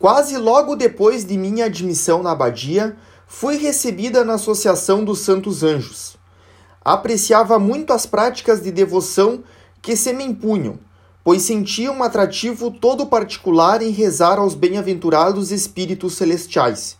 Quase 0.00 0.38
logo 0.38 0.76
depois 0.76 1.26
de 1.26 1.36
minha 1.36 1.66
admissão 1.66 2.22
na 2.22 2.30
abadia, 2.30 2.96
fui 3.26 3.58
recebida 3.58 4.24
na 4.24 4.36
Associação 4.36 5.04
dos 5.04 5.18
Santos 5.18 5.62
Anjos. 5.62 6.16
Apreciava 6.82 7.58
muito 7.58 7.92
as 7.92 8.06
práticas 8.06 8.62
de 8.62 8.72
devoção 8.72 9.44
que 9.82 9.94
se 9.94 10.10
me 10.14 10.24
impunham, 10.24 10.78
pois 11.22 11.42
sentia 11.42 11.92
um 11.92 12.02
atrativo 12.02 12.70
todo 12.70 13.08
particular 13.08 13.82
em 13.82 13.90
rezar 13.90 14.38
aos 14.38 14.54
bem-aventurados 14.54 15.52
espíritos 15.52 16.14
celestiais, 16.14 16.96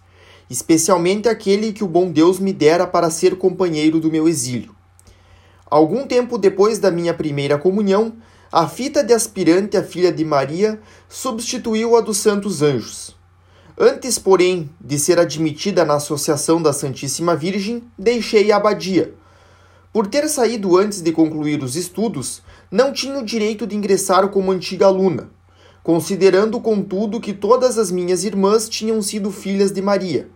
especialmente 0.51 1.27
aquele 1.27 1.73
que 1.73 1.82
o 1.82 1.89
bom 1.89 2.12
Deus 2.12 2.39
me 2.39 2.53
dera 2.53 2.87
para 2.87 3.09
ser 3.09 3.37
companheiro 3.37 3.98
do 3.98 4.11
meu 4.11 4.29
exílio. 4.29 4.77
Algum 5.64 6.07
tempo 6.07 6.37
depois 6.37 6.79
da 6.79 6.91
minha 6.91 7.14
primeira 7.14 7.57
comunhão, 7.57 8.12
a 8.53 8.67
fita 8.67 9.05
de 9.05 9.12
aspirante 9.12 9.77
à 9.77 9.83
filha 9.83 10.12
de 10.12 10.25
Maria 10.25 10.80
substituiu 11.09 11.96
a 11.96 12.01
dos 12.01 12.16
Santos 12.16 12.62
Anjos. 12.62 13.15
Antes, 13.79 14.19
porém, 14.19 14.69
de 14.80 14.98
ser 14.98 15.20
admitida 15.20 15.84
na 15.84 15.95
Associação 15.95 16.60
da 16.60 16.73
Santíssima 16.73 17.37
Virgem, 17.37 17.84
deixei 17.97 18.51
a 18.51 18.57
abadia. 18.57 19.15
Por 19.93 20.09
ter 20.09 20.29
saído 20.29 20.77
antes 20.77 21.01
de 21.01 21.12
concluir 21.12 21.62
os 21.62 21.77
estudos, 21.77 22.43
não 22.73 22.93
tinha 22.93 23.21
o 23.21 23.24
direito 23.24 23.69
de 23.69 23.77
ingressar 23.77 24.29
como 24.30 24.51
antiga 24.51 24.87
aluna, 24.87 25.30
considerando, 25.85 26.60
contudo, 26.60 27.21
que 27.21 27.32
todas 27.32 27.79
as 27.79 27.93
minhas 27.93 28.24
irmãs 28.24 28.69
tinham 28.69 29.01
sido 29.01 29.30
filhas 29.30 29.71
de 29.71 29.80
Maria. 29.80 30.29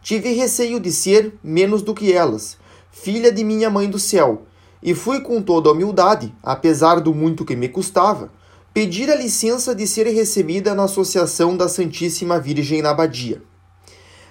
Tive 0.00 0.32
receio 0.32 0.78
de 0.78 0.92
ser, 0.92 1.34
menos 1.42 1.82
do 1.82 1.92
que 1.92 2.12
elas, 2.12 2.56
filha 2.92 3.32
de 3.32 3.42
minha 3.42 3.68
mãe 3.68 3.90
do 3.90 3.98
céu, 3.98 4.46
e 4.82 4.94
fui 4.94 5.20
com 5.20 5.42
toda 5.42 5.72
humildade, 5.72 6.34
apesar 6.42 7.00
do 7.00 7.14
muito 7.14 7.44
que 7.44 7.56
me 7.56 7.68
custava, 7.68 8.30
pedir 8.72 9.10
a 9.10 9.16
licença 9.16 9.74
de 9.74 9.86
ser 9.86 10.06
recebida 10.06 10.74
na 10.74 10.84
Associação 10.84 11.56
da 11.56 11.68
Santíssima 11.68 12.38
Virgem 12.38 12.80
na 12.80 12.90
Abadia. 12.90 13.42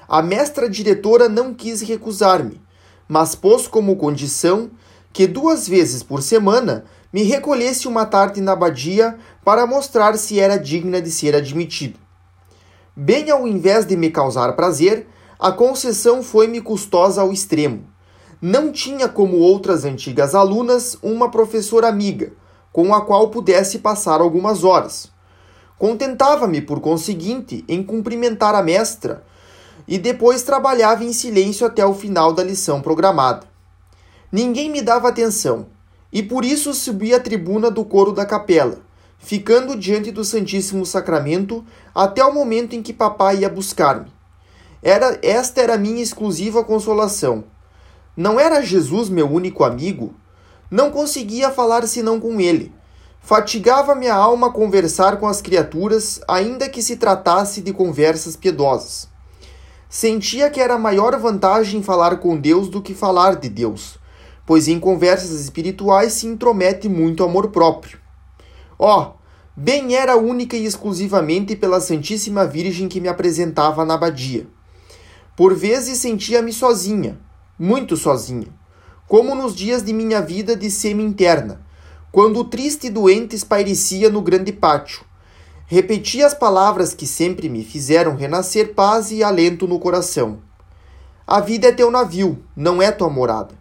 A 0.08 0.22
mestra 0.22 0.70
diretora 0.70 1.28
não 1.28 1.54
quis 1.54 1.82
recusar-me, 1.82 2.62
mas 3.10 3.36
pôs 3.36 3.68
como 3.68 3.98
condição 3.98 4.72
que 5.12 5.28
duas 5.28 5.68
vezes 5.68 6.02
por 6.02 6.22
semana 6.22 6.86
me 7.12 7.24
recolhesse 7.24 7.88
uma 7.88 8.06
tarde 8.06 8.40
na 8.40 8.54
abadia 8.54 9.18
para 9.44 9.66
mostrar 9.66 10.18
se 10.18 10.40
era 10.40 10.58
digna 10.58 11.02
de 11.02 11.10
ser 11.10 11.36
admitido. 11.36 12.00
Bem 12.96 13.30
ao 13.30 13.48
invés 13.48 13.86
de 13.86 13.98
me 13.98 14.10
causar 14.10 14.54
prazer, 14.56 15.08
a 15.40 15.52
concessão 15.52 16.22
foi-me 16.22 16.62
custosa 16.62 17.22
ao 17.22 17.32
extremo 17.32 17.97
não 18.42 18.72
tinha, 18.72 19.10
como 19.10 19.38
outras 19.38 19.84
antigas 19.84 20.36
alunas, 20.36 20.96
uma 21.02 21.32
professora 21.32 21.88
amiga, 21.88 22.34
com 22.72 22.94
a 22.94 23.02
qual 23.02 23.30
pudesse 23.30 23.80
passar 23.80 24.22
algumas 24.22 24.64
horas. 24.64 25.12
Contentava-me, 25.80 26.62
por 26.62 26.80
conseguinte, 26.80 27.66
em 27.68 27.82
cumprimentar 27.82 28.54
a 28.54 28.62
mestra 28.62 29.24
e 29.88 29.98
depois 29.98 30.44
trabalhava 30.44 31.04
em 31.04 31.14
silêncio 31.14 31.66
até 31.66 31.84
o 31.84 31.96
final 31.96 32.32
da 32.32 32.44
lição 32.44 32.80
programada. 32.80 33.48
Ninguém 34.32 34.70
me 34.70 34.82
dava 34.82 35.08
atenção, 35.08 35.68
e 36.14 36.22
por 36.22 36.46
isso 36.46 36.74
subi 36.76 37.16
à 37.16 37.20
tribuna 37.20 37.72
do 37.72 37.84
coro 37.86 38.12
da 38.12 38.26
capela, 38.26 38.80
ficando 39.18 39.76
diante 39.76 40.12
do 40.12 40.24
Santíssimo 40.24 40.86
Sacramento 40.86 41.66
até 41.96 42.24
o 42.24 42.34
momento 42.34 42.76
em 42.76 42.84
que 42.84 42.94
papai 42.94 43.38
ia 43.38 43.50
buscar-me. 43.50 44.12
Era, 44.84 45.18
esta 45.24 45.62
era 45.62 45.78
minha 45.78 46.04
exclusiva 46.04 46.64
consolação 46.64 47.44
não 48.18 48.40
era 48.40 48.64
Jesus 48.64 49.10
meu 49.10 49.32
único 49.32 49.64
amigo? 49.64 50.16
Não 50.72 50.90
conseguia 50.90 51.52
falar 51.52 51.86
senão 51.86 52.20
com 52.20 52.42
ele. 52.42 52.74
Fatigava 53.22 53.94
minha 53.94 54.16
alma 54.16 54.52
conversar 54.52 55.18
com 55.18 55.28
as 55.28 55.40
criaturas, 55.40 56.20
ainda 56.28 56.68
que 56.68 56.82
se 56.82 56.96
tratasse 56.96 57.62
de 57.62 57.72
conversas 57.72 58.36
piedosas. 58.36 59.08
Sentia 59.88 60.50
que 60.50 60.60
era 60.60 60.80
maior 60.80 61.16
vantagem 61.20 61.84
falar 61.84 62.18
com 62.18 62.36
Deus 62.36 62.70
do 62.70 62.82
que 62.82 62.96
falar 62.96 63.36
de 63.36 63.50
Deus, 63.50 64.00
pois 64.48 64.68
em 64.68 64.80
conversas 64.80 65.40
espirituais 65.40 66.14
se 66.14 66.26
intromete 66.26 66.90
muito 66.90 67.24
amor 67.24 67.50
próprio. 67.52 68.00
Ó, 68.80 69.00
oh, 69.00 69.14
bem 69.56 69.96
era 69.96 70.18
única 70.18 70.58
e 70.58 70.66
exclusivamente 70.66 71.56
pela 71.56 71.80
Santíssima 71.80 72.48
Virgem 72.48 72.88
que 72.88 73.00
me 73.00 73.10
apresentava 73.10 73.86
na 73.86 73.94
abadia. 73.94 74.48
Por 75.36 75.54
vezes 75.54 76.00
sentia-me 76.00 76.52
sozinha, 76.52 77.20
muito 77.58 77.98
sozinho, 77.98 78.54
como 79.08 79.34
nos 79.34 79.56
dias 79.56 79.84
de 79.84 79.94
minha 79.94 80.22
vida 80.22 80.56
de 80.56 80.70
semi-interna, 80.70 81.62
quando 82.12 82.40
o 82.40 82.44
triste 82.44 82.90
doente 82.90 83.36
espairecia 83.36 84.10
no 84.10 84.22
grande 84.22 84.52
pátio. 84.52 85.02
Repetia 85.66 86.26
as 86.26 86.34
palavras 86.34 86.94
que 86.94 87.06
sempre 87.06 87.50
me 87.50 87.64
fizeram 87.64 88.16
renascer 88.16 88.74
paz 88.74 89.12
e 89.12 89.24
alento 89.24 89.68
no 89.68 89.80
coração. 89.80 90.40
A 91.26 91.42
vida 91.42 91.68
é 91.68 91.72
teu 91.72 91.92
navio, 91.92 92.44
não 92.56 92.82
é 92.82 92.92
tua 92.92 93.10
morada. 93.10 93.54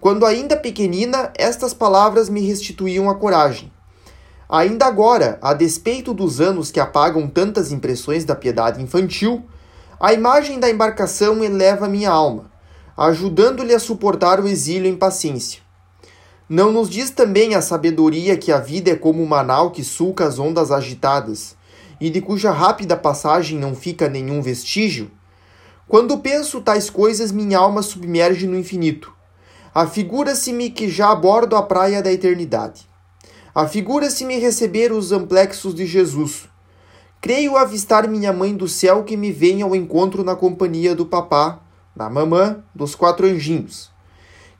Quando 0.00 0.26
ainda 0.26 0.56
pequenina, 0.56 1.32
estas 1.36 1.74
palavras 1.74 2.28
me 2.28 2.46
restituíam 2.46 3.08
a 3.10 3.14
coragem. 3.14 3.72
Ainda 4.48 4.86
agora, 4.86 5.38
a 5.40 5.54
despeito 5.54 6.12
dos 6.12 6.40
anos 6.40 6.70
que 6.70 6.78
apagam 6.78 7.26
tantas 7.26 7.72
impressões 7.72 8.24
da 8.24 8.36
piedade 8.36 8.82
infantil, 8.82 9.42
a 9.98 10.12
imagem 10.12 10.60
da 10.60 10.68
embarcação 10.68 11.42
eleva 11.42 11.88
minha 11.88 12.10
alma, 12.10 12.50
ajudando-lhe 12.96 13.74
a 13.74 13.78
suportar 13.78 14.40
o 14.40 14.46
exílio 14.46 14.88
em 14.88 14.96
paciência. 14.96 15.60
Não 16.48 16.70
nos 16.70 16.88
diz 16.90 17.10
também 17.10 17.54
a 17.54 17.62
sabedoria 17.62 18.36
que 18.36 18.52
a 18.52 18.58
vida 18.58 18.90
é 18.90 18.96
como 18.96 19.22
uma 19.22 19.42
nau 19.42 19.70
que 19.70 19.82
sulca 19.82 20.26
as 20.26 20.38
ondas 20.38 20.70
agitadas, 20.70 21.56
e 22.00 22.10
de 22.10 22.20
cuja 22.20 22.50
rápida 22.50 22.96
passagem 22.96 23.58
não 23.58 23.74
fica 23.74 24.08
nenhum 24.08 24.42
vestígio? 24.42 25.10
Quando 25.88 26.18
penso 26.18 26.60
tais 26.60 26.88
coisas, 26.88 27.32
minha 27.32 27.58
alma 27.58 27.82
submerge 27.82 28.46
no 28.46 28.58
infinito. 28.58 29.12
Afigura-se-me 29.74 30.70
que 30.70 30.88
já 30.88 31.10
abordo 31.10 31.56
a 31.56 31.62
praia 31.62 32.02
da 32.02 32.12
eternidade. 32.12 32.88
Afigura-se-me 33.54 34.38
receber 34.38 34.92
os 34.92 35.12
amplexos 35.12 35.74
de 35.74 35.86
Jesus. 35.86 36.48
Creio 37.20 37.56
avistar 37.56 38.06
minha 38.06 38.32
mãe 38.32 38.54
do 38.54 38.68
céu 38.68 39.02
que 39.02 39.16
me 39.16 39.32
vem 39.32 39.62
ao 39.62 39.74
encontro 39.74 40.22
na 40.22 40.36
companhia 40.36 40.94
do 40.94 41.06
papá, 41.06 41.63
da 41.94 42.10
mamã, 42.10 42.62
dos 42.74 42.94
quatro 42.94 43.26
anjinhos. 43.26 43.90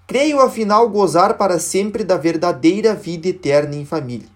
Creio 0.07 0.41
afinal 0.41 0.89
gozar 0.89 1.37
para 1.39 1.59
sempre 1.59 2.05
da 2.05 2.17
verdadeira 2.17 2.95
vida 2.95 3.29
eterna 3.29 3.75
em 3.75 3.85
família. 3.85 4.29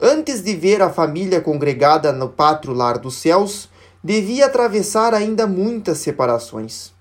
Antes 0.00 0.42
de 0.42 0.54
ver 0.54 0.82
a 0.82 0.90
família 0.90 1.40
congregada 1.40 2.12
no 2.12 2.28
pátrio 2.28 2.74
lar 2.74 2.98
dos 2.98 3.14
céus, 3.16 3.70
devia 4.04 4.46
atravessar 4.46 5.14
ainda 5.14 5.46
muitas 5.46 5.98
separações. 5.98 6.92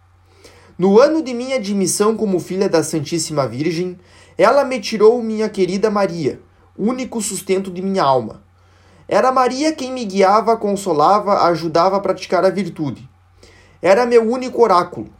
No 0.78 1.00
ano 1.00 1.22
de 1.22 1.34
minha 1.34 1.58
admissão 1.58 2.16
como 2.16 2.40
filha 2.40 2.70
da 2.70 2.84
Santíssima 2.84 3.48
Virgem, 3.48 4.00
ela 4.38 4.64
me 4.64 4.80
tirou 4.80 5.22
minha 5.22 5.50
querida 5.50 5.90
Maria, 5.90 6.40
único 6.78 7.22
sustento 7.22 7.72
de 7.72 7.82
minha 7.82 8.04
alma. 8.04 8.44
Era 9.08 9.32
Maria 9.32 9.72
quem 9.74 9.92
me 9.92 10.04
guiava, 10.04 10.58
consolava, 10.58 11.44
ajudava 11.48 11.98
a 11.98 12.00
praticar 12.00 12.44
a 12.46 12.50
virtude. 12.50 13.10
Era 13.86 14.04
meu 14.04 14.28
único 14.28 14.64
oráculo. 14.64 15.14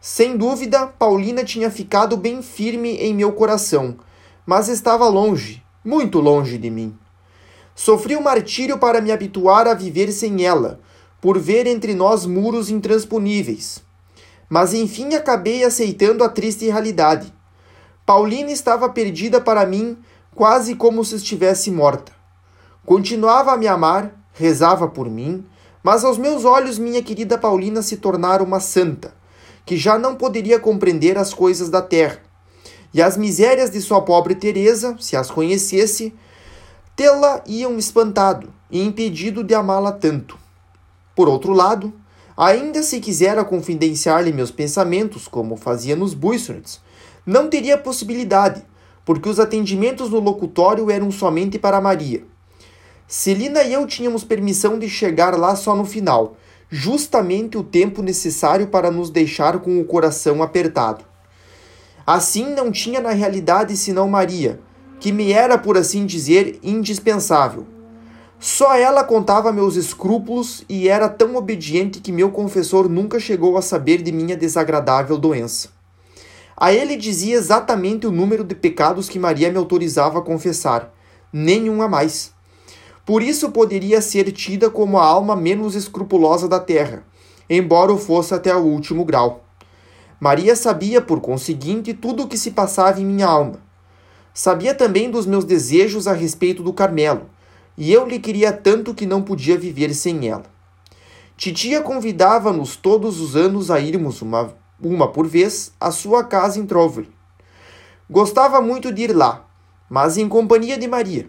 Sem 0.00 0.36
dúvida, 0.36 0.86
Paulina 0.86 1.42
tinha 1.42 1.68
ficado 1.68 2.16
bem 2.16 2.42
firme 2.42 2.90
em 2.90 3.12
meu 3.12 3.32
coração, 3.32 3.96
mas 4.46 4.68
estava 4.68 5.08
longe, 5.08 5.64
muito 5.84 6.20
longe 6.20 6.56
de 6.56 6.70
mim. 6.70 6.96
Sofri 7.74 8.14
o 8.14 8.20
um 8.20 8.22
martírio 8.22 8.78
para 8.78 9.00
me 9.00 9.10
habituar 9.10 9.66
a 9.66 9.74
viver 9.74 10.12
sem 10.12 10.46
ela, 10.46 10.78
por 11.20 11.40
ver 11.40 11.66
entre 11.66 11.92
nós 11.92 12.24
muros 12.24 12.70
intransponíveis. 12.70 13.82
Mas 14.48 14.72
enfim 14.72 15.14
acabei 15.16 15.64
aceitando 15.64 16.22
a 16.22 16.28
triste 16.28 16.66
realidade. 16.66 17.34
Paulina 18.06 18.52
estava 18.52 18.88
perdida 18.88 19.40
para 19.40 19.66
mim, 19.66 19.98
quase 20.32 20.76
como 20.76 21.04
se 21.04 21.16
estivesse 21.16 21.68
morta. 21.68 22.12
Continuava 22.86 23.54
a 23.54 23.56
me 23.56 23.66
amar, 23.66 24.14
rezava 24.32 24.86
por 24.86 25.10
mim, 25.10 25.44
mas 25.84 26.02
aos 26.02 26.16
meus 26.16 26.46
olhos, 26.46 26.78
minha 26.78 27.02
querida 27.02 27.36
Paulina 27.36 27.82
se 27.82 27.98
tornara 27.98 28.42
uma 28.42 28.58
santa, 28.58 29.14
que 29.66 29.76
já 29.76 29.98
não 29.98 30.14
poderia 30.14 30.58
compreender 30.58 31.18
as 31.18 31.34
coisas 31.34 31.68
da 31.68 31.82
terra. 31.82 32.20
E 32.94 33.02
as 33.02 33.18
misérias 33.18 33.70
de 33.70 33.82
sua 33.82 34.00
pobre 34.00 34.34
Teresa, 34.34 34.96
se 34.98 35.14
as 35.14 35.30
conhecesse, 35.30 36.14
tê-la 36.96 37.42
iam 37.46 37.76
espantado 37.76 38.50
e 38.70 38.82
impedido 38.82 39.44
de 39.44 39.54
amá-la 39.54 39.92
tanto. 39.92 40.38
Por 41.14 41.28
outro 41.28 41.52
lado, 41.52 41.92
ainda 42.34 42.82
se 42.82 42.98
quisera 42.98 43.44
confidenciar-lhe 43.44 44.32
meus 44.32 44.50
pensamentos, 44.50 45.28
como 45.28 45.54
fazia 45.54 45.94
nos 45.94 46.14
Buissonets, 46.14 46.80
não 47.26 47.50
teria 47.50 47.76
possibilidade, 47.76 48.64
porque 49.04 49.28
os 49.28 49.38
atendimentos 49.38 50.08
no 50.08 50.18
locutório 50.18 50.90
eram 50.90 51.10
somente 51.10 51.58
para 51.58 51.78
Maria 51.78 52.24
Celina 53.06 53.62
e 53.62 53.72
eu 53.72 53.86
tínhamos 53.86 54.24
permissão 54.24 54.78
de 54.78 54.88
chegar 54.88 55.38
lá 55.38 55.54
só 55.54 55.76
no 55.76 55.84
final, 55.84 56.36
justamente 56.70 57.58
o 57.58 57.62
tempo 57.62 58.02
necessário 58.02 58.68
para 58.68 58.90
nos 58.90 59.10
deixar 59.10 59.58
com 59.58 59.78
o 59.78 59.84
coração 59.84 60.42
apertado. 60.42 61.04
Assim 62.06 62.54
não 62.54 62.72
tinha 62.72 63.00
na 63.00 63.10
realidade 63.10 63.76
senão 63.76 64.08
Maria, 64.08 64.60
que 64.98 65.12
me 65.12 65.32
era, 65.32 65.56
por 65.56 65.76
assim 65.76 66.06
dizer, 66.06 66.58
indispensável. 66.62 67.66
Só 68.38 68.74
ela 68.74 69.04
contava 69.04 69.52
meus 69.52 69.76
escrúpulos 69.76 70.64
e 70.68 70.88
era 70.88 71.08
tão 71.08 71.36
obediente 71.36 72.00
que 72.00 72.12
meu 72.12 72.30
confessor 72.30 72.88
nunca 72.88 73.18
chegou 73.18 73.56
a 73.56 73.62
saber 73.62 74.02
de 74.02 74.12
minha 74.12 74.36
desagradável 74.36 75.16
doença. 75.16 75.70
A 76.56 76.72
ele 76.72 76.96
dizia 76.96 77.36
exatamente 77.36 78.06
o 78.06 78.12
número 78.12 78.44
de 78.44 78.54
pecados 78.54 79.08
que 79.08 79.18
Maria 79.18 79.50
me 79.50 79.56
autorizava 79.56 80.18
a 80.18 80.22
confessar, 80.22 80.92
nenhum 81.32 81.80
a 81.80 81.88
mais. 81.88 82.33
Por 83.04 83.22
isso 83.22 83.50
poderia 83.50 84.00
ser 84.00 84.32
tida 84.32 84.70
como 84.70 84.98
a 84.98 85.04
alma 85.04 85.36
menos 85.36 85.74
escrupulosa 85.74 86.48
da 86.48 86.58
terra, 86.58 87.04
embora 87.50 87.92
o 87.92 87.98
fosse 87.98 88.32
até 88.32 88.54
o 88.54 88.62
último 88.62 89.04
grau. 89.04 89.44
Maria 90.18 90.56
sabia, 90.56 91.02
por 91.02 91.20
conseguinte, 91.20 91.92
tudo 91.92 92.22
o 92.22 92.26
que 92.28 92.38
se 92.38 92.52
passava 92.52 93.00
em 93.00 93.04
minha 93.04 93.26
alma. 93.26 93.58
Sabia 94.32 94.74
também 94.74 95.10
dos 95.10 95.26
meus 95.26 95.44
desejos 95.44 96.08
a 96.08 96.14
respeito 96.14 96.62
do 96.62 96.72
Carmelo, 96.72 97.28
e 97.76 97.92
eu 97.92 98.06
lhe 98.06 98.18
queria 98.18 98.52
tanto 98.52 98.94
que 98.94 99.04
não 99.04 99.20
podia 99.20 99.58
viver 99.58 99.92
sem 99.94 100.28
ela. 100.28 100.44
Titia 101.36 101.82
convidava-nos 101.82 102.74
todos 102.74 103.20
os 103.20 103.36
anos 103.36 103.70
a 103.70 103.78
irmos 103.80 104.22
uma, 104.22 104.54
uma 104.80 105.08
por 105.08 105.26
vez 105.26 105.72
à 105.78 105.90
sua 105.90 106.24
casa 106.24 106.58
em 106.58 106.64
Trovel. 106.64 107.06
Gostava 108.08 108.60
muito 108.62 108.92
de 108.92 109.02
ir 109.02 109.12
lá, 109.14 109.44
mas 109.90 110.16
em 110.16 110.28
companhia 110.28 110.78
de 110.78 110.88
Maria. 110.88 111.28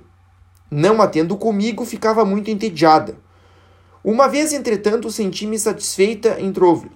Não 0.69 1.01
a 1.01 1.07
tendo 1.07 1.37
comigo, 1.37 1.85
ficava 1.85 2.25
muito 2.25 2.49
entediada. 2.49 3.17
Uma 4.03 4.27
vez, 4.27 4.53
entretanto, 4.53 5.11
senti-me 5.11 5.57
satisfeita 5.57 6.39
em 6.39 6.51
Trovel. 6.51 6.91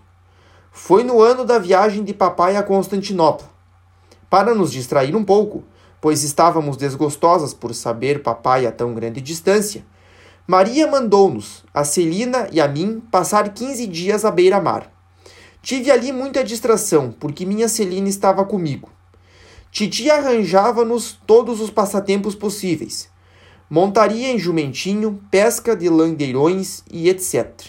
Foi 0.71 1.03
no 1.03 1.21
ano 1.21 1.43
da 1.43 1.57
viagem 1.57 2.03
de 2.03 2.13
papai 2.13 2.55
a 2.55 2.63
Constantinopla. 2.63 3.49
Para 4.29 4.53
nos 4.53 4.71
distrair 4.71 5.15
um 5.15 5.23
pouco, 5.23 5.63
pois 5.99 6.23
estávamos 6.23 6.77
desgostosas 6.77 7.53
por 7.53 7.73
saber 7.73 8.21
papai 8.21 8.65
a 8.65 8.71
tão 8.71 8.93
grande 8.93 9.21
distância, 9.21 9.83
Maria 10.47 10.87
mandou-nos, 10.87 11.63
a 11.71 11.83
Celina 11.83 12.47
e 12.51 12.59
a 12.59 12.67
mim, 12.67 13.01
passar 13.11 13.53
quinze 13.53 13.85
dias 13.85 14.25
à 14.25 14.31
beira-mar. 14.31 14.91
Tive 15.61 15.91
ali 15.91 16.11
muita 16.11 16.43
distração, 16.43 17.11
porque 17.19 17.45
minha 17.45 17.67
Celina 17.67 18.09
estava 18.09 18.43
comigo. 18.45 18.89
Titi 19.71 20.09
arranjava-nos 20.09 21.19
todos 21.27 21.61
os 21.61 21.69
passatempos 21.69 22.33
possíveis. 22.33 23.09
Montaria 23.69 24.31
em 24.31 24.39
jumentinho, 24.39 25.21
pesca 25.29 25.75
de 25.75 25.87
langueirões 25.89 26.83
e 26.91 27.07
etc. 27.07 27.67